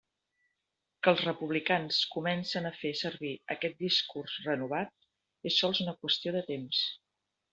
Que 1.07 1.11
els 1.15 1.19
republicans 1.25 1.99
comencen 2.15 2.69
a 2.69 2.71
fer 2.79 2.93
servir 3.03 3.33
aquest 3.57 3.77
discurs 3.85 4.39
renovat 4.47 5.07
és 5.51 5.61
sols 5.65 5.83
una 5.87 5.97
qüestió 6.03 6.37
de 6.39 6.45
temps. 6.51 6.83